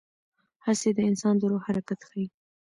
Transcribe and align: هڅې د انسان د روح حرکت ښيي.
هڅې 0.65 0.89
د 0.95 0.99
انسان 1.09 1.35
د 1.37 1.43
روح 1.51 1.61
حرکت 1.67 1.99
ښيي. 2.09 2.25